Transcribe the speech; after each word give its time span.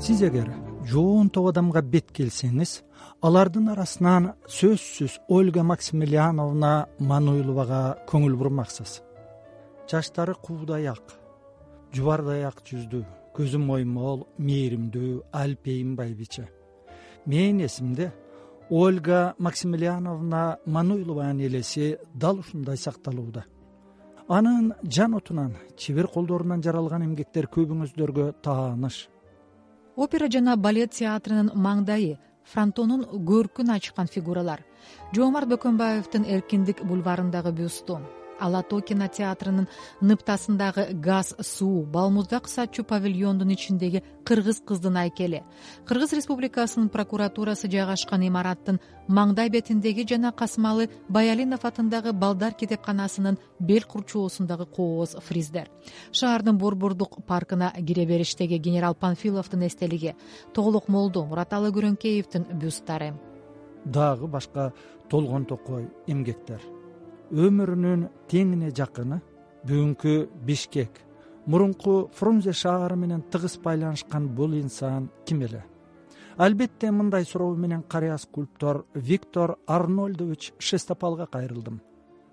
сиз 0.00 0.22
эгер 0.24 0.48
жоон 0.88 1.28
топ 1.28 1.50
адамга 1.50 1.82
бет 1.84 2.06
келсеңиз 2.16 2.70
алардын 3.26 3.66
арасынан 3.74 4.30
сөзсүз 4.48 5.18
ольга 5.28 5.60
максимилиановна 5.70 6.70
мануиловага 7.10 7.80
көңүл 8.08 8.38
бурмаксыз. 8.40 9.02
Чачтары 9.90 10.34
куудай 10.46 10.88
ак 10.88 11.12
жубардай 11.92 12.46
ак 12.48 12.64
жүздүү 12.70 13.02
көзү 13.36 13.60
моймол 13.60 14.24
мээримдүү 14.38 15.12
алпейим 15.42 15.92
байбиче. 16.00 16.48
Менин 17.26 17.66
эсимде 17.68 18.10
ольга 18.70 19.34
максимилиановна 19.38 20.58
мануилованын 20.64 21.44
элеси 21.44 21.98
дал 22.14 22.38
ушундай 22.38 22.78
сакталууда. 22.78 23.44
Анын 24.28 24.72
жан 24.82 25.14
отунан 25.14 25.56
чебер 25.76 26.08
колдорунан 26.08 26.62
жаралган 26.62 27.04
эмгектер 27.04 27.52
көбүңүздөргө 27.52 28.32
тааныш 28.42 29.08
опера 30.00 30.28
жана 30.32 30.56
балет 30.56 30.94
театрынын 30.96 31.50
маңдайы 31.66 32.16
фронтонун 32.52 33.02
көркүн 33.30 33.74
ачкан 33.74 34.08
фигуралар. 34.08 34.62
Жоомарт 35.12 35.50
бөкөнбаевдин 35.52 36.24
эркиндик 36.36 36.80
бульварындагы 36.88 37.52
бюсту 37.52 38.00
ала 38.40 38.62
тоо 38.62 38.80
кинотеатрынын 38.80 39.68
ныптасындагы 40.00 40.88
газ 40.94 41.34
суу 41.40 41.84
балмуздак 41.84 42.48
сатчу 42.48 42.84
павильондун 42.84 43.52
ичиндеги 43.54 44.02
кыргыз 44.24 44.62
кыздын 44.66 44.96
айкели. 44.96 45.44
Кыргыз 45.86 46.12
республикасынын 46.18 46.88
прокуратурасы 46.88 47.70
жайгашкан 47.70 48.26
имараттын 48.26 48.80
маңдай 49.10 49.50
бетиндеги 49.50 50.04
жана 50.08 50.30
касымалы 50.32 50.88
баялинов 51.08 51.64
атындагы 51.64 52.12
балдар 52.12 52.54
китепканасынын 52.54 53.38
бел 53.58 53.86
курчоосундагы 53.92 54.66
кооз 54.66 55.16
фриздер 55.26 55.70
шаардын 56.12 56.58
борбордук 56.58 57.18
паркына 57.26 57.72
кире 57.76 58.06
бериштеги 58.06 58.58
генерал 58.58 58.94
панфиловдун 58.94 59.66
эстелиги 59.66 60.14
тоголок 60.54 60.88
молдо 60.88 61.24
мураталы 61.24 61.72
күрөңкеевдин 61.74 62.46
бюсттары 62.62 63.14
дагы 63.84 64.26
башка 64.26 64.72
толгон 65.10 65.44
токой 65.44 65.88
эмгектер 66.06 66.60
өмүрүнүн 67.30 68.08
теңине 68.30 68.70
жакыны 68.74 69.20
бүгүнкү 69.66 70.14
бишкек 70.46 71.00
мурунку 71.46 72.10
фрунзе 72.14 72.52
шаары 72.52 72.96
менен 72.96 73.22
тыгыз 73.30 73.58
байланышкан 73.62 74.28
бул 74.34 74.54
инсан 74.54 75.10
ким 75.26 75.42
эле? 75.42 75.64
Албетте 76.36 76.90
мындай 76.90 77.24
суроо 77.24 77.54
менен 77.54 77.82
карыя 77.82 78.16
скульптор 78.18 78.84
виктор 78.94 79.58
арнольдович 79.66 80.52
шестопалга 80.58 81.26
кайрылдым. 81.26 81.80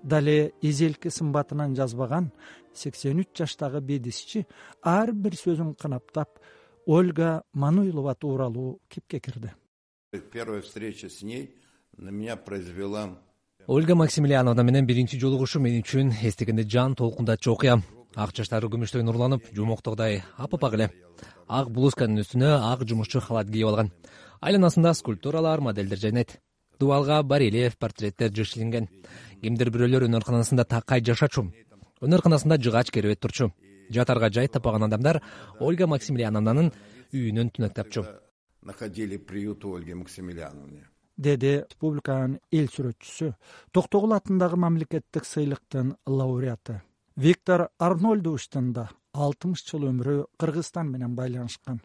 Дале 0.04 0.54
эзелки 0.62 1.10
сымбатынан 1.10 1.76
жазбаган 1.76 2.32
сексен 2.74 3.20
үч 3.20 3.36
жаштагы 3.38 3.82
бедисчи 3.82 4.46
ар 4.82 5.12
бир 5.12 5.36
сөзүн 5.36 5.76
кынаптап 5.76 6.40
ольга 6.86 7.44
мануилова 7.54 8.16
тууралуу 8.16 8.80
кепке 8.88 9.20
кирди. 9.20 9.52
Первая 10.32 10.62
встреча 10.62 11.10
с 11.10 11.22
ней 11.22 11.56
на 11.98 12.10
меня 12.10 12.38
произвела 12.38 13.20
ольга 13.68 13.96
максимилиановна 13.96 14.64
менен 14.64 14.86
биринчи 14.86 15.20
жолугушуу 15.20 15.62
мен 15.62 15.82
үчүн 15.82 16.14
эстегенде 16.24 16.64
жан 16.64 16.96
толкундатчу 16.96 17.52
окуя 17.52 17.82
ак 18.16 18.32
чачтары 18.34 18.70
күмүштөй 18.72 19.04
нурланып 19.04 19.44
жумоктогудай 19.54 20.24
апапак 20.38 20.74
эле. 20.74 20.90
Ак 21.48 21.70
блузканын 21.70 22.24
үстүнө 22.24 22.54
ак 22.72 22.86
жумушчу 22.88 23.20
халат 23.20 23.52
кийип 23.52 23.68
алган. 23.68 23.92
Айланасында 24.42 24.94
скульптуралар 24.94 25.62
модельдер 25.62 26.00
жайнайт. 26.00 26.40
Дубалга 26.80 27.22
барельеф 27.24 27.78
портреттер 27.78 28.32
жыш 28.32 28.54
кимдир 28.54 29.70
бирөөлөр 29.70 30.08
өнөрканасында 30.08 30.64
такай 30.66 31.04
жашачу. 31.04 31.52
Өнөрканасында 32.02 32.58
жыгач 32.58 32.92
керебет 32.92 33.20
турчу. 33.20 33.52
Жатарга 33.90 34.32
жай 34.32 34.48
таппаган 34.48 34.84
адамдар 34.84 35.22
ольга 35.60 35.88
максимилиановнанын 35.88 36.72
үйүнөн 37.14 37.52
түнөк 37.52 37.74
тапчу 37.74 38.06
находили 38.68 39.18
у 39.64 39.74
ольги 39.76 39.94
максимилиановны 39.94 40.84
деди 41.18 41.64
республиканын 41.66 42.40
эл 42.52 42.68
сүрөтчүсү. 42.72 43.34
Токтогул 43.72 44.14
атындагы 44.14 44.58
мамлекеттик 44.58 45.26
сыйлыктын 45.26 45.96
лауреаты 46.06 46.82
виктор 47.18 47.70
арнольдовичтин 47.80 48.74
да 48.74 48.90
алтымыш 49.14 49.64
жыл 49.66 49.88
өмүрү 49.90 50.18
кыргызстан 50.38 50.92
менен 50.92 51.16
байланышкан. 51.16 51.82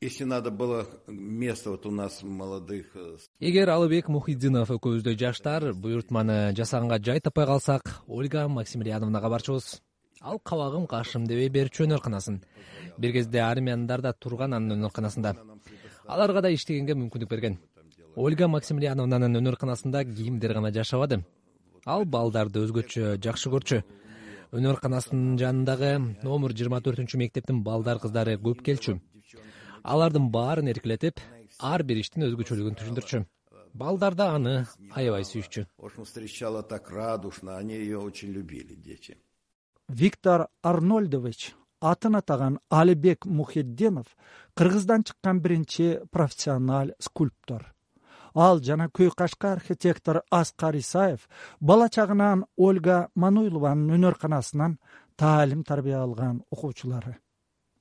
Если 0.00 0.24
надо 0.24 0.50
было 0.50 0.86
место 1.06 1.70
вот 1.70 1.86
у 1.86 1.90
нас 1.90 2.22
молодых 2.22 2.90
э, 2.94 3.16
эгер 3.38 3.70
алыбек 3.70 4.08
мухиддинов 4.08 4.70
экөөбүздөй 4.70 5.16
жаштар 5.16 5.72
буйртманы 5.74 6.52
жасаганга 6.58 6.98
жай 6.98 7.20
таппай 7.20 7.46
калсак 7.46 8.02
ольга 8.06 8.48
максимилиановнага 8.48 9.30
барчубуз 9.30 9.80
ал 10.20 10.40
кабагым 10.40 10.86
кашым 10.86 11.26
дебей 11.26 11.48
берчү 11.48 11.86
өнөрканасын 11.86 12.42
бир 12.98 13.12
кезде 13.12 13.40
армияндар 13.40 14.02
да 14.02 14.12
турган 14.12 14.54
анын 14.54 14.76
өнөрканасында 14.76 15.36
аларга 16.06 16.42
да 16.42 16.50
иштегенге 16.50 16.98
мүмкүндүк 16.98 17.30
берген 17.30 17.58
ольга 18.16 18.48
максимилиановнанын 18.48 19.38
өнөрканасында 19.40 20.04
кийимдер 20.04 20.52
гана 20.54 20.70
жашабады. 20.72 21.22
Ал 21.86 22.04
балдарды 22.04 22.60
өзгөчө 22.66 23.16
жакшы 23.24 23.50
көрчү. 23.50 23.82
Өнөрканасынын 24.52 25.38
жанындагы 25.40 25.92
номер 26.22 26.52
жыйырма 26.52 26.82
төртүнчү 26.84 27.18
мектептин 27.18 27.62
балдар 27.64 27.98
кыздары 28.02 28.36
көп 28.36 28.62
келчү. 28.66 28.98
Алардын 29.82 30.28
баарын 30.30 30.68
эркелетип 30.68 31.20
ар 31.58 31.82
бир 31.82 32.02
иштин 32.02 32.28
өзгөчөлүгүн 32.28 32.76
түшүндүрчү. 32.78 33.24
Балдар 33.72 34.14
да 34.14 34.34
аны 34.36 34.66
аябай 34.92 35.24
сүйүшчү. 35.24 35.66
В 35.78 35.86
общем 35.86 36.04
встречала 36.04 36.62
так 36.62 36.90
радушно 36.90 37.56
они 37.56 37.74
ее 37.74 37.98
очень 37.98 38.30
любили 38.30 38.74
дети. 38.74 39.16
Виктор 39.88 40.48
арнольдович 40.62 41.54
атын 41.80 42.16
атаган 42.16 42.60
алибек 42.68 43.24
мухиддинов 43.24 44.06
кыргыздан 44.54 45.02
чыккан 45.02 45.40
биринчи 45.40 46.00
профессионал 46.10 46.92
скульптор 46.98 47.72
ал 48.34 48.60
жана 48.60 48.88
көй 48.88 49.10
кашка 49.16 49.52
архитектор 49.52 50.22
аскар 50.30 50.74
исаев 50.76 51.28
бала 51.60 51.88
чагынан 51.88 52.44
ольга 52.56 53.08
мануилованын 53.14 53.94
өнөрканасынан 53.96 54.78
таалим 55.16 55.62
тарбия 55.64 56.02
алган 56.02 56.42
окуучулары. 56.50 57.18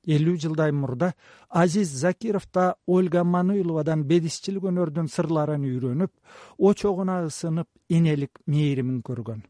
Элүү 0.07 0.37
жылдай 0.41 0.71
мурда 0.71 1.13
азиз 1.49 1.89
закиров 1.89 2.47
да 2.53 2.75
ольга 2.87 3.23
мануиловадан 3.23 4.03
бедисчилик 4.03 4.63
өнөрдүн 4.63 5.07
сырларын 5.07 5.61
үйрөнүп 5.61 6.11
очогуна 6.57 7.21
ысынып 7.27 7.67
энелик 7.89 8.41
мээримин 8.47 9.01
көргөн. 9.05 9.43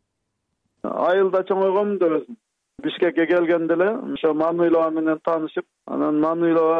Айылда 0.84 1.46
чоңойгонмун 1.48 2.00
да 2.00 2.10
өзүм 2.18 2.36
бишкекке 2.84 3.26
келгенде 3.28 3.74
эле 3.74 3.90
ошо 4.14 4.34
мануилова 4.34 4.90
менен 4.92 5.20
таанышып 5.26 5.66
анан 5.88 6.20
мануилова 6.20 6.80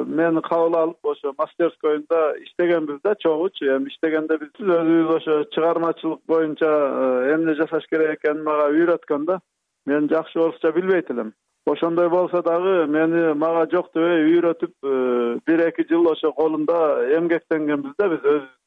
э, 0.00 0.04
мени 0.04 0.42
кабыл 0.42 0.76
алып 0.76 1.10
ошо 1.12 1.34
мастерскойунда 1.38 2.34
иштегенбиз 2.44 3.00
да 3.04 3.14
чогуучу. 3.14 3.64
Эми 3.76 3.88
иштегенде 3.88 4.38
биз 4.38 4.50
өзүбүз 4.58 5.16
ошо 5.16 5.44
чыгармачылык 5.54 6.20
боюнча 6.26 6.68
э, 6.68 7.34
эмне 7.34 7.54
жасаш 7.54 7.86
керек 7.90 8.18
экенин 8.18 8.44
мага 8.44 8.70
үйрөткөн 8.72 9.26
да. 9.26 9.40
Мен 9.86 10.08
жакшы 10.08 10.38
орусча 10.38 10.72
билбейт 10.72 11.10
элем. 11.10 11.32
Ошондой 11.66 12.08
болсо 12.08 12.42
дагы 12.42 12.86
мени 12.86 13.34
мага 13.34 13.68
жок 13.70 13.90
дебей 13.94 14.24
үйрөтүп 14.34 14.72
э, 14.82 15.38
бир 15.46 15.66
эки 15.68 15.86
жыл 15.88 16.10
ошо 16.12 16.32
колунда 16.32 17.04
эмгектенгенбиз 17.18 17.94
да 17.98 18.08
биз. 18.08 18.20
Өзүбүз 18.20 18.58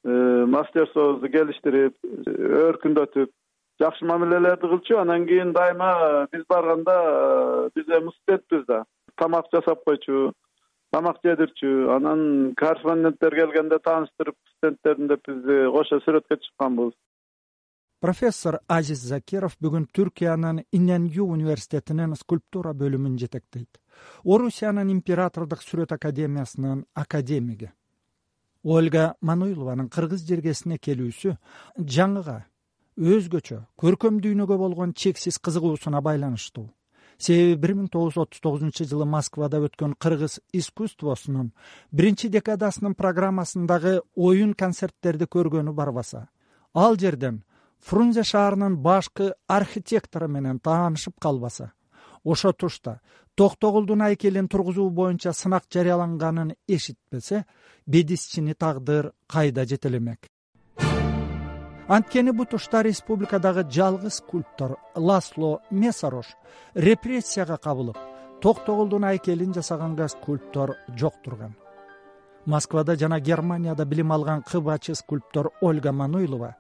мастерствобузду 0.50 1.30
gelиштирип 1.30 1.94
өркүндөтүп 2.02 3.30
жакшы 3.82 4.06
мамилелерди 4.06 4.68
кылчу. 4.68 5.00
Анан 5.02 5.26
кийин 5.28 5.54
дайыма 5.54 6.28
биз 6.32 6.46
барганда 6.50 7.70
биз 7.76 7.88
эми 7.88 8.14
студентпиз 8.22 8.66
да. 8.68 8.86
Тамак 9.18 9.50
жасап 9.54 9.84
койчу 9.84 10.34
тамак 10.92 11.18
жедирчү. 11.26 11.96
Анан 11.96 12.54
корреспонденттер 12.56 13.36
келгенде 13.36 13.80
тааныштырып 13.80 14.38
студенттердин 14.58 15.08
деп 15.08 15.26
бизди 15.28 15.64
кошо 15.72 16.02
сүрөткө 16.06 16.38
чыкканбыз. 16.46 16.94
Профессор 18.02 18.58
азиз 18.68 19.04
закиров 19.06 19.58
бүгүн 19.62 19.86
түркиянын 19.94 20.64
иняню 20.74 21.28
университетинин 21.36 22.16
скульптура 22.18 22.74
бөлүмүн 22.74 23.20
жетектейт. 23.22 23.78
Орусиянын 24.26 24.90
императордук 24.90 25.62
сүрөт 25.62 25.94
академиясынын 25.94 26.86
академиги. 26.96 27.70
Ольга 28.64 29.14
мануилованын 29.22 29.90
кыргыз 29.90 30.26
жергесине 30.26 30.78
келүүсү 30.78 31.36
жаңыга 31.78 32.40
өзгөчө 33.02 33.58
көркөм 33.82 34.20
дүйнөгө 34.22 34.58
болгон 34.62 34.94
чексиз 34.94 35.40
кызыгуусуна 35.42 36.04
байланыштуу. 36.06 36.70
Себеби 37.18 37.56
бир 37.62 37.74
миң 37.78 37.88
тогуз 37.94 38.14
жүз 38.14 38.22
отуз 38.24 38.42
тогузунчу 38.46 38.86
жылы 38.90 39.06
москвада 39.10 39.60
өткөн 39.66 39.96
кыргыз 40.02 40.40
искусствосунун 40.58 41.52
биринчи 41.92 42.30
декадасынын 42.34 42.96
программасындагы 42.98 44.00
оюн 44.16 44.54
концерттерди 44.54 45.28
көргөнү 45.36 45.74
барбаса 45.78 46.28
ал 46.74 46.98
жерден 46.98 47.44
фрунзе 47.78 48.24
шаарынын 48.24 48.78
башкы 48.88 49.34
архитектору 49.48 50.28
менен 50.28 50.60
таанышып 50.60 51.20
калбаса 51.20 51.72
ошо 52.24 52.54
тушта 52.54 53.00
токтогулдун 53.36 54.02
айкелин 54.02 54.48
тургузуу 54.48 54.90
боюнча 54.90 55.34
сынак 55.34 55.70
жарыяланганын 55.74 56.56
эшитпесе 56.68 57.46
бедисчини 57.86 58.54
тагдыр 58.54 59.14
кайда 59.28 59.66
жетелемек 59.66 60.31
анткени 61.88 62.32
бул 62.32 62.46
тушта 62.46 62.84
республикадагы 62.84 63.66
жалгыз 63.70 64.22
скульптор 64.22 64.78
ласло 64.96 65.62
месарош 65.72 66.36
репрессияга 66.76 67.58
кабылып 67.58 67.98
токтогулдун 68.42 69.06
айкелин 69.06 69.54
жасаганга 69.54 70.08
скульптор 70.08 70.78
жок 70.96 71.22
турган. 71.24 71.56
Москвада 72.46 72.96
жана 72.96 73.20
германияда 73.20 73.86
билим 73.86 74.12
алган 74.12 74.42
кыбачы 74.42 74.96
скульптор 74.96 75.52
ольга 75.62 75.92
мануйлова 75.92 76.56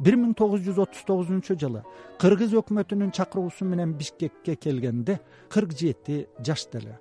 бир 0.00 0.16
миң 0.18 0.34
тогуз 0.34 0.60
жүз 0.64 0.80
отуз 0.82 1.04
тогузунчу 1.06 1.56
жылы 1.58 1.84
кыргыз 2.18 2.54
өкмөтүнүн 2.58 3.12
чакыруусу 3.14 3.64
менен 3.64 3.94
бишкекке 3.94 4.56
келгенде 4.56 5.20
кырк 5.48 5.72
жети 5.78 6.26
жашта 6.44 6.78
эле 6.78 6.98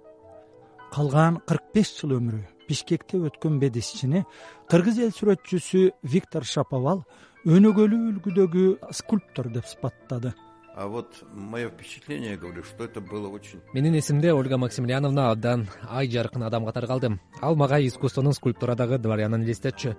калган 0.94 1.40
кырк 1.48 1.74
беш 1.74 1.96
жыл 2.00 2.18
өмүрү 2.20 2.44
бишкекте 2.70 3.18
өткөн 3.18 3.58
бедисчини 3.60 4.24
кыргыз 4.70 5.00
эл 5.00 5.12
сүрөтчүсү 5.18 5.90
виктор 6.04 6.46
шаповал 6.46 7.04
өнөгөлүү 7.44 8.00
үлгүдөгү 8.14 8.66
скульптор 8.96 9.50
деп 9.52 9.66
сыпаттады. 9.68 10.32
А 10.76 10.88
вот 10.88 11.24
мое 11.34 11.70
впечатление 11.70 12.32
я 12.32 12.38
говорю 12.38 12.64
что 12.64 12.86
это 12.86 13.02
было 13.02 13.28
очень 13.28 13.60
менин 13.74 14.00
эсимде 14.00 14.34
ольга 14.34 14.58
максимилиановна 14.58 15.30
абдан 15.30 15.68
ай 15.90 16.08
жаркын 16.08 16.44
адам 16.44 16.66
катары 16.66 16.88
калды. 16.88 17.20
Ал 17.42 17.56
мага 17.56 17.80
искусствонун 17.86 18.34
скульптурадагы 18.34 18.98
дворянын 18.98 19.44
элестетчү 19.44 19.96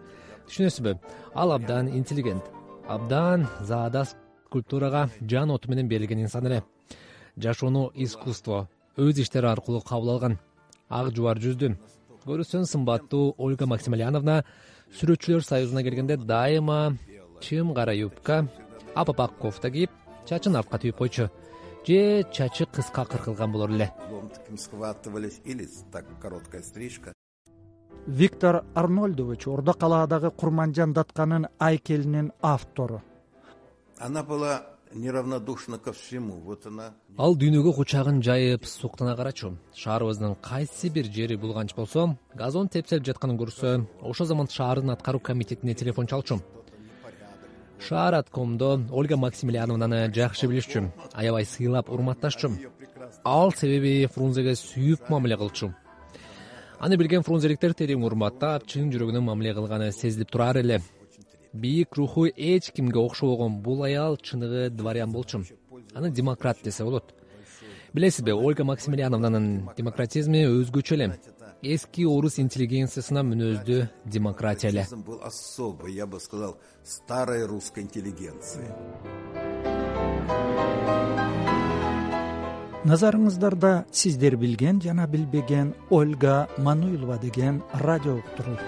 түшүнөсүзбү 0.49 0.99
ал 1.35 1.53
абдан 1.53 1.89
интеллигент 1.89 2.49
абдан 2.89 3.47
заада 3.61 4.07
скульптурага 4.07 5.11
жан 5.21 5.51
оту 5.51 5.69
менен 5.69 5.87
берилген 5.89 6.23
инсан 6.23 6.47
эле. 6.47 6.65
Жашоону 7.37 7.93
искусство 7.95 8.69
өз 8.97 9.21
иштери 9.21 9.47
аркылуу 9.47 9.83
кабыл 9.83 10.17
алган 10.17 10.39
ак 10.89 11.13
жубар 11.15 11.39
жүздүү 11.39 11.77
көрүүсөң 12.25 12.65
сымбаттуу 12.65 13.35
ольга 13.39 13.67
максимилиановна 13.67 14.45
сүрөтчүлөр 14.97 15.45
союзуна 15.45 15.83
келгенде 15.85 16.17
дайыма 16.17 16.97
чым 17.45 17.75
кара 17.75 17.95
юбка 17.95 18.49
апапак 18.95 19.33
кофта 19.39 19.71
кийип 19.71 19.91
чачын 20.29 20.57
артка 20.57 20.79
түйүп 20.83 20.97
койчу. 20.99 21.31
Же 21.87 22.25
чачы 22.33 22.65
кыска 22.65 23.05
кыркылган 23.05 23.53
болор 23.53 23.71
эле. 23.71 23.93
Таким 24.35 24.57
схватывались 24.57 25.41
или 25.45 25.69
так 25.93 26.07
короткая 26.21 26.63
стрижка. 26.63 27.13
Виктор 28.07 28.65
арнольдович 28.75 29.47
ордо 29.47 29.75
калаадагы 29.75 30.31
курманжан 30.31 30.95
датканын 30.95 31.49
айкелинин 31.59 32.33
автору. 32.41 33.03
Она 33.99 34.23
была 34.23 34.63
неравнодушна 34.95 35.79
ко 35.79 35.93
всему 35.93 36.41
вот 36.41 36.67
она. 36.67 36.95
Ал 37.19 37.37
дүйнөгө 37.37 37.75
кучагын 37.75 38.23
жайып 38.23 38.65
суктана 38.65 39.15
карачу. 39.17 39.59
Шаарыбыздын 39.75 40.37
кайсы 40.41 40.89
бир 40.89 41.05
жери 41.05 41.37
булганч 41.37 41.75
болсо 41.75 42.17
газон 42.35 42.69
тепселип 42.69 43.05
жатканын 43.05 43.37
көрсө 43.37 43.87
ошол 44.01 44.27
замат 44.27 44.51
шаардын 44.51 44.91
аткаруу 44.91 45.21
комитетине 45.21 45.75
телефон 45.75 46.07
чалчу 46.07 46.41
шаар 47.87 48.15
аткомдо 48.15 48.81
ольга 48.91 49.17
максимилиановнаны 49.17 50.09
жакшы 50.15 50.49
билишчү 50.49 50.89
аябай 51.13 51.45
сыйлап 51.45 51.91
урматташчу 51.93 52.49
ал 53.25 53.53
себеби 53.53 54.07
фрунзеге 54.15 54.55
сүйүп 54.57 55.11
мамиле 55.13 55.37
кылчу. 55.37 55.73
Аны 56.81 56.97
билген 57.01 57.25
фрунзеликтер 57.25 57.75
терең 57.77 58.05
урматтап 58.05 58.67
чын 58.69 58.91
жүрөгүнөн 58.93 59.25
мамиле 59.25 59.55
кылганы 59.57 59.91
сезилип 59.93 60.31
турар 60.31 60.59
эле. 60.61 60.81
Бийик 61.53 61.97
руху 61.97 62.27
эч 62.27 62.71
кимге 62.73 62.99
окшобогон 62.99 63.61
бул 63.63 63.85
аял 63.85 64.17
чыныгы 64.17 64.71
дворян 64.71 65.13
болчу. 65.13 65.45
Аны 65.95 66.11
демократ 66.11 66.59
десе 66.65 66.85
болот. 66.85 67.15
Билесизби 67.93 68.33
ольга 68.33 68.65
максимилиановнанын 68.65 69.71
демократизми 69.77 70.47
өзгөчө 70.49 70.95
эле 70.95 71.13
эски 71.65 72.05
орус 72.05 72.37
интеллигенциясына 72.43 73.23
мүнөздүү 73.25 73.87
демократия 74.05 74.69
эле 74.69 74.85
был 75.07 75.21
особый 75.25 75.95
я 75.95 76.07
бы 76.07 76.21
сказал 76.21 76.59
старой 76.85 77.47
русской 77.47 77.81
интеллигенции. 77.81 78.69
Назарыңыздарда 82.85 83.87
сиздер 83.91 84.37
билген 84.37 84.83
жана 84.83 85.07
билбеген 85.07 85.75
ольга 85.91 86.49
мануилова 86.59 87.17
деген 87.19 87.63
радио 87.73 88.17
уктуруу 88.17 88.59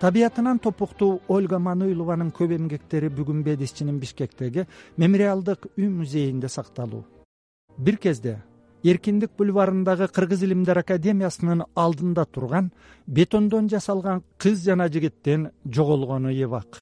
табиятынан 0.00 0.58
топуктуу 0.58 1.20
ольга 1.28 1.58
мануилованын 1.58 2.30
көп 2.32 2.54
эмгектери 2.56 3.10
бүгүн 3.12 3.42
бедисчинин 3.44 3.98
бишкектеги 4.00 4.66
мемориалдык 4.96 5.66
үй 5.76 5.88
музейинде 5.88 6.48
сакталуу. 6.48 7.04
Бир 7.76 7.96
кезде 7.96 8.42
эркиндик 8.82 9.32
бульварындагы 9.38 10.08
кыргыз 10.08 10.42
илимдер 10.42 10.78
академиясынын 10.78 11.64
алдында 11.74 12.24
турган 12.24 12.72
бетондон 13.06 13.68
жасалган 13.68 14.22
кыз 14.38 14.64
жана 14.64 14.88
жигиттин 14.88 15.50
жоголгону 15.64 16.32
эбак 16.32 16.80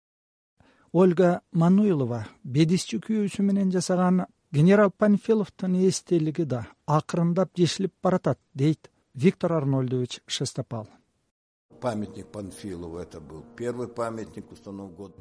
ольга 0.92 1.40
мануилова 1.52 2.26
бедисчи 2.44 2.98
күйөөсү 2.98 3.42
менен 3.42 3.72
жасаган 3.72 4.26
генерал 4.52 4.90
панфиловдун 4.90 5.74
эстелиги 5.88 6.44
да 6.44 6.66
акырындап 6.86 7.50
жешилип 7.56 7.92
баратат 8.02 8.38
дейт 8.54 8.90
виктор 9.14 9.52
арнольдович 9.52 10.20
шестопал. 10.26 10.88
Памятник 11.80 12.26
панфилову 12.26 12.98
это 12.98 13.20
был 13.20 13.44
первый 13.56 13.88
памятник 13.88 14.44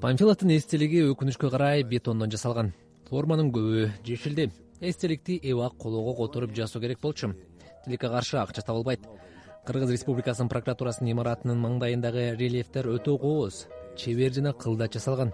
панфиловдун 0.01 0.55
эстелиги 0.55 1.03
өкүнүчкө 1.11 1.49
карай 1.49 1.83
бетондон 1.83 2.31
жасалган. 2.31 2.73
Форманын 3.09 3.51
көбү 3.51 3.91
жешилди 4.05 4.51
эстеликти 4.81 5.39
эбак 5.41 5.77
колого 5.77 6.15
которуп 6.15 6.55
жасоо 6.55 6.81
керек 6.81 6.99
болчу. 6.99 7.33
Тилекке 7.85 8.09
каршы 8.09 8.37
акча 8.37 8.61
табылбайт. 8.61 9.01
Кыргыз 9.65 9.91
республикасынын 9.91 10.49
прокуратурасынын 10.49 11.11
имаратынын 11.11 11.59
маңдайындагы 11.59 12.35
рельефтер 12.37 12.87
өтө 12.87 13.17
кооз 13.19 13.67
чебер 13.97 14.33
жана 14.33 14.53
кылдат 14.53 14.93
жасалган. 14.93 15.33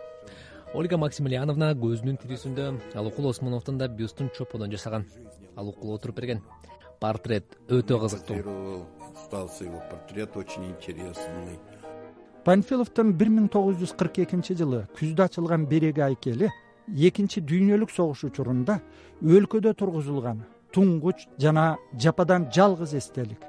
Ольга 0.73 0.97
максимилиановна 0.97 1.73
көзүнүн 1.77 2.17
тирүүсүндө 2.23 2.69
алыкул 2.97 3.29
осмоновдун 3.29 3.77
да 3.77 3.87
бюстун 3.87 4.31
чоподон 4.33 4.71
жасаган. 4.71 5.05
Алыкул 5.55 5.93
отуруп 5.93 6.17
берген. 6.17 6.41
Портрет 6.99 7.59
өтө 7.67 7.99
кызыктуу. 7.99 8.87
Остался 9.13 9.65
его 9.65 9.83
портрет 9.91 10.35
очень 10.37 10.65
интересный. 10.65 11.59
Панфиловдун 12.43 13.13
бир 13.15 13.29
миң 13.31 13.47
тогуз 13.47 13.77
жүз 13.79 13.93
кырк 13.95 14.17
экинчи 14.19 14.55
жылы 14.59 14.81
күздө 14.97 15.23
ачылган 15.29 15.67
береги 15.69 16.01
айкели 16.03 16.49
экинчи 16.87 17.41
дүйнөлүк 17.41 17.91
согуш 17.91 18.23
учурунда 18.29 18.79
өлкөдө 19.21 19.73
тургузулган 19.73 20.43
туңгуч 20.73 21.27
жана 21.39 21.77
жападан 21.99 22.49
жалгыз 22.51 22.93
эстелик 22.99 23.41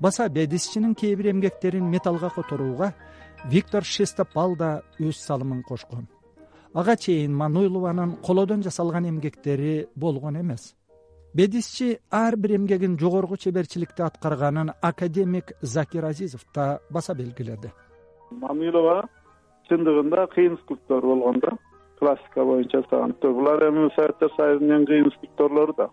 баса 0.00 0.28
бедисчинин 0.28 0.94
кээ 0.94 1.16
бир 1.16 1.30
эмгектерин 1.32 1.84
металлга 1.84 2.30
которууга 2.30 2.94
виктор 3.44 3.84
шестопал 3.84 4.56
да 4.56 4.82
өз 4.98 5.16
салымын 5.16 5.62
кошкон. 5.62 6.08
Ага 6.74 6.96
чейин 6.96 7.34
мануйлованын 7.34 8.16
колодон 8.22 8.62
жасалган 8.62 9.08
эмгектери 9.08 9.88
болгон 9.94 10.40
эмес. 10.40 10.74
Бедисчи 11.34 11.98
ар 12.10 12.36
бир 12.36 12.56
эмгегин 12.56 12.98
жогорку 12.98 13.36
чеберчиликте 13.36 14.02
аткарганын 14.02 14.72
академик 14.82 15.52
закир 15.60 16.04
азизов 16.04 16.44
да 16.54 16.80
баса 16.90 17.14
белгиледи. 17.14 17.72
Мануйлова 18.30 19.08
чындыгында 19.68 20.26
кыйын 20.34 20.58
скульптор 20.58 21.02
болгон 21.02 21.40
да 21.40 21.56
классика 22.00 22.44
боюнча 22.44 22.80
жасаган. 22.80 23.14
Булар 23.22 23.62
эми 23.68 23.90
советтер 23.94 24.32
союзунун 24.36 24.80
эң 24.80 24.86
кыйын 24.88 25.10
скульпторлору 25.16 25.74
да. 25.76 25.88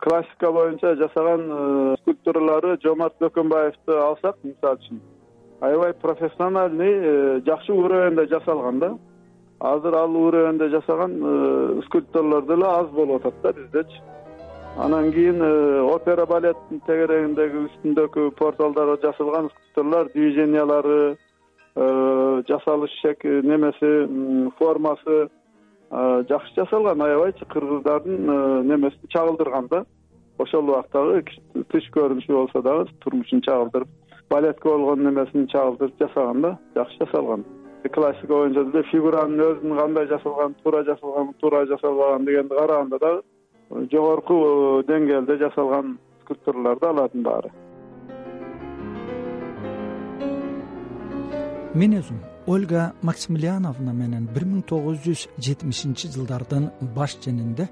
Классика 0.00 0.50
боюнча 0.52 0.94
жасаган 0.96 1.42
э, 1.44 1.96
скульптуралары 2.00 2.78
жоомарт 2.82 3.18
бөкөнбаевди 3.20 3.98
алсак 4.00 4.40
мисалы 4.42 4.80
үчүн 4.80 5.00
аябай 5.60 5.92
профессиональный 5.92 6.92
э, 6.94 7.40
жакшы 7.46 7.72
уровеньде 7.72 8.26
жасалган 8.32 8.78
да. 8.78 8.94
Азыр 9.60 9.94
ал 9.94 10.16
уровеньде 10.16 10.70
жасаган 10.70 11.18
э, 11.20 11.82
скульпторлор 11.86 12.46
деле 12.46 12.66
аз 12.66 12.88
болуп 12.88 13.26
атат 13.26 13.42
да 13.42 13.52
биздечи. 13.52 14.00
Анан 14.78 15.12
кийин 15.12 15.42
опера 15.82 16.24
балеттин 16.26 16.80
тегерегиндеги 16.86 17.66
үстүндөгү 17.66 18.30
порталдарга 18.38 18.96
жасалган 19.02 19.50
скульпторлор 19.50 20.08
движениялары 20.14 21.18
э, 21.76 22.42
жасалыш 22.48 22.90
немеси 23.24 24.50
формасы 24.58 25.28
жакшы 25.90 26.54
жасалган 26.56 27.02
аябайчы 27.02 27.44
кыргыздардын 27.46 28.66
немесин 28.66 29.08
чагылдырган 29.08 29.68
да. 29.70 29.84
Ошол 30.38 30.70
убактагы 30.70 31.24
тыш 31.72 31.90
көрүнүшү 31.94 32.32
болсо 32.32 32.62
дагы 32.62 32.86
турмушун 33.00 33.42
чагылдырып 33.42 33.88
балетке 34.30 34.68
болгон 34.68 35.04
немесин 35.04 35.48
чагылдырып 35.48 35.98
жасаган 35.98 36.42
да 36.42 36.58
жакшы 36.74 36.98
жасалган. 37.04 37.44
Классика 37.92 38.34
боюнча 38.34 38.64
деле 38.64 38.84
фигуранын 38.90 39.40
өзүн 39.40 39.76
кандай 39.78 40.06
жасалган 40.06 40.54
туура 40.62 40.84
жасалганбы 40.84 41.34
туура 41.40 41.66
жасалбаган 41.66 42.24
дегенди 42.24 42.54
караганда 42.54 42.98
дагы 42.98 43.88
жогорку 43.90 44.36
э, 44.36 44.84
деңгээлде 44.88 45.38
жасалган 45.38 45.98
скульптуралар 46.22 46.78
да 46.78 46.90
алардын 46.90 47.22
баары 47.22 47.52
мен 51.74 51.92
өзүм 52.00 52.18
ольга 52.46 52.92
максимилиановна 53.02 53.92
менен 53.94 54.26
бир 54.34 54.44
миң 54.44 54.64
тогуз 54.66 54.98
жүз 55.04 55.28
жетимишинчи 55.46 56.10
жылдардын 56.10 56.64
баш 56.96 57.14
женинде 57.22 57.68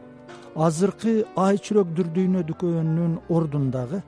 азыркы 0.54 1.24
ай 1.36 1.58
чүрөк 1.58 1.90
дүрдүйнө 1.96 2.44
дүкөнүнүн 2.46 3.16
ордундагы 3.28 4.02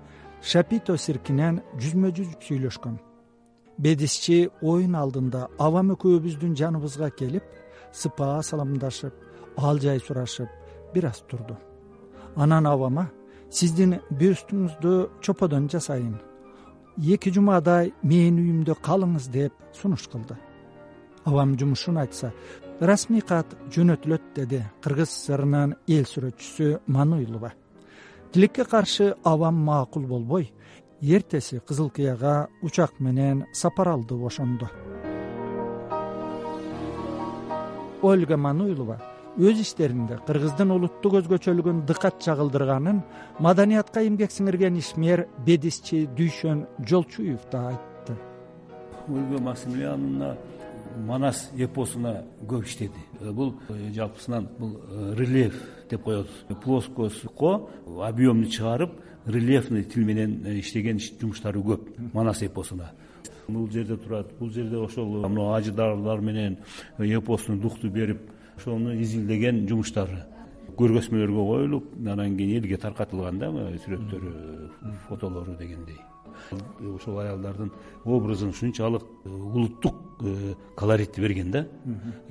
шапито 0.53 0.97
циркинен 0.97 1.59
жүзмө 1.83 2.13
жүз 2.21 2.37
сүйлөшкөм 2.47 2.97
бедисчи 3.83 4.39
оюн 4.63 4.95
алдында 5.03 5.49
абам 5.59 5.91
экөөбүздүн 5.97 6.55
жаныбызга 6.63 7.11
келип 7.11 7.45
сыпаа 7.93 8.43
саламдашып 8.47 9.15
ал 9.59 9.83
жай 9.83 9.99
сурашып 9.99 10.49
бир 10.95 11.11
аз 11.11 11.23
турду. 11.29 11.57
Анан 12.37 12.67
абама 12.67 13.09
сиздин 13.51 13.99
бюстуңузду 14.11 15.11
чоподон 15.21 15.69
жасайын 15.69 16.15
эки 16.99 17.31
жумадай 17.31 17.93
менин 18.03 18.41
үйүмдө 18.43 18.77
калыңыз 18.83 19.31
деп 19.31 19.53
сунуш 19.77 20.09
кылды. 20.09 20.37
Абам 21.25 21.57
жумушун 21.59 21.99
айтса 22.01 22.33
расмий 22.81 23.21
кат 23.21 23.57
жөнөтүлөт 23.71 24.35
деди. 24.35 24.65
Кыргыз 24.83 25.11
ссрнын 25.11 25.77
эл 25.87 26.07
сүрөтчүсү 26.09 26.79
мануйлова 26.87 27.53
тилекке 28.33 28.65
каршы 28.65 29.17
абам 29.25 29.57
макул 29.65 30.07
болбой 30.07 30.53
эртеси 31.03 31.61
кызыл 31.67 31.91
кыяга 31.91 32.49
учак 32.63 33.01
менен 33.01 33.45
сапар 33.53 33.89
алды 33.89 34.15
ошондо 34.15 34.71
ольга 38.03 38.37
мануйлова 38.37 39.01
өз 39.39 39.61
иштеринде 39.63 40.19
кыргыздын 40.27 40.73
улуттук 40.75 41.15
өзгөчөлүгүн 41.21 41.85
дыкат 41.87 42.19
чагылдырганын 42.25 43.03
маданиятка 43.39 44.03
эмгек 44.03 44.33
сиңирген 44.35 44.79
ишмер 44.81 45.27
бедисчи 45.47 46.07
дүйшөн 46.19 46.65
жолчуев 46.87 47.45
да 47.53 47.69
айтты. 47.69 48.17
Ольга 49.09 49.39
максимилиановна 49.39 50.37
манас 51.07 51.51
эпосуна 51.57 52.25
көп 52.47 52.67
иштеди. 52.67 53.05
Э, 53.21 53.31
бул 53.31 53.55
э, 53.69 53.93
жалпысынан 53.95 54.49
бул 54.59 54.81
э, 54.89 55.15
рельеф 55.17 55.55
деп 55.91 56.03
коебуз. 56.03 56.27
Плоскостко 56.65 57.69
объемду 57.87 58.51
чыгарып 58.51 58.91
рельефный 59.27 59.85
тил 59.85 60.05
менен 60.05 60.43
иштеген 60.59 60.99
жумуштары 60.99 61.61
көп 61.61 61.89
манас 62.13 62.43
эпосуна. 62.43 62.91
Бул 63.47 63.71
жерде 63.71 63.97
турат 63.97 64.33
бул 64.39 64.51
жерде 64.51 64.77
ошол 64.77 65.29
мына 65.29 65.57
ажыдаарлар 65.57 66.21
менен 66.21 66.59
эпостун 66.99 67.61
духту 67.61 67.89
берип 67.89 68.21
ошону 68.61 68.95
изилдеген 69.01 69.65
жумуштары. 69.69 70.21
Көргөзмөлөргө 70.77 71.47
коюлуп 71.49 71.91
анан 72.07 72.37
кийин 72.37 72.61
элге 72.61 72.79
таркатылган 72.81 73.41
да 73.41 73.51
сүрөттөрү 73.85 74.31
фотолору 75.09 75.57
дегендей. 75.59 75.99
Ошол 76.95 77.19
аялдардын 77.21 77.71
образын 78.05 78.49
ушунчалык 78.51 79.03
э, 79.03 79.29
улуттук 79.29 79.95
э, 80.23 80.55
колоритти 80.77 81.21
берген 81.21 81.51
да. 81.51 81.67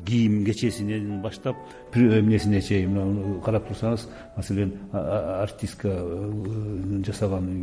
Кийим 0.06 0.46
кечесинен 0.46 1.22
баштап 1.22 1.56
эмнесине 1.94 2.62
чейин 2.62 2.96
мына 2.96 3.42
карап 3.46 3.70
турсаңыз 3.70 4.08
маселен 4.38 4.74
артистка 4.92 5.90
э, 5.90 7.04
жасаган 7.06 7.62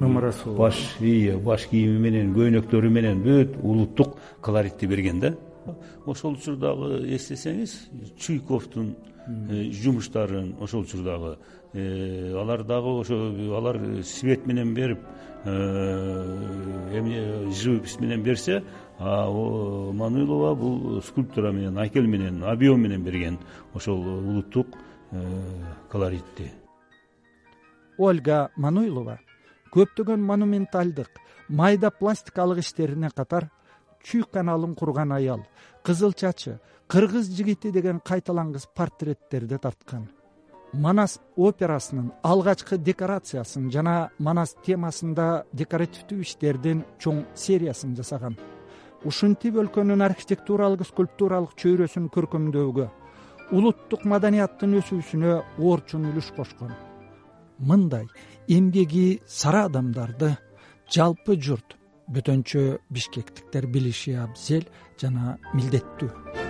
баш 0.56 0.96
баш 1.44 1.66
кийими 1.70 1.98
менен 1.98 2.32
көйнөктөрү 2.36 2.90
менен 2.90 3.22
бүт 3.24 3.58
улуттук 3.62 4.16
колоритти 4.40 4.86
берген 4.86 5.20
да 5.20 5.34
ошол 6.06 6.34
учурдагы 6.34 7.06
эстесеңиз 7.16 7.88
чуйковдун 8.18 8.96
жумуштарын 9.26 10.54
ошол 10.60 10.82
учурдагы 10.82 11.36
алар 11.74 12.64
дагы 12.64 13.00
ошо 13.00 13.16
алар 13.58 14.02
свет 14.04 14.46
менен 14.46 14.74
берип 14.74 14.98
эмне 15.44 17.50
живопись 17.52 18.00
менен 18.00 18.22
берсе 18.22 18.64
мануйлова 18.98 20.54
бул 20.54 21.02
скульптура 21.02 21.52
менен 21.52 21.78
айкел 21.78 22.06
менен 22.06 22.44
объем 22.44 22.80
менен 22.80 23.04
берген 23.04 23.38
ошол 23.74 24.00
улуттук 24.00 24.68
колоритти. 25.90 26.52
Ольга 27.98 28.50
мануйлова 28.56 29.18
көптөгөн 29.72 30.20
монументалдык 30.20 31.08
майда 31.48 31.90
пластикалык 31.90 32.58
иштерине 32.58 33.10
катар 33.14 33.50
чүй 34.06 34.22
каналын 34.32 34.74
курган 34.74 35.12
аял 35.12 35.42
кызыл 35.82 36.12
чачы 36.12 36.58
кыргыз 36.86 37.30
жигити 37.36 37.72
деген 37.72 38.00
кайталангыс 38.00 38.66
портреттерди 38.74 39.58
тарткан. 39.58 40.08
Манас 40.72 41.20
операсынын 41.36 42.12
алгачкы 42.22 42.78
декорациясын 42.78 43.70
жана 43.70 44.10
манас 44.18 44.54
темасында 44.66 45.46
декоративдүү 45.52 46.20
иштердин 46.20 46.84
чоң 46.98 47.24
сериясын 47.34 47.96
жасаган. 47.96 48.36
Ушинтип 49.04 49.56
өлкөнүн 49.62 50.02
архитектуралык 50.02 50.86
скульптуралык 50.86 51.54
чөйрөсүн 51.62 52.10
көркөмдөөгө 52.14 52.88
улуттук 53.54 54.04
маданияттын 54.10 54.74
өсүүсүнө 54.80 55.34
орчун 55.70 56.08
үлүш 56.10 56.32
кошкон. 56.36 56.72
Мындай 57.58 58.08
эмгеги 58.48 59.20
сара 59.26 59.64
адамдарды 59.70 60.34
жалпы 60.92 61.38
журт 61.40 61.76
бөтөнчө 62.14 62.64
бишкектиктер 62.94 63.66
билиши 63.66 64.14
абзел 64.22 64.66
жана 65.00 65.38
милдеттүү 65.54 66.45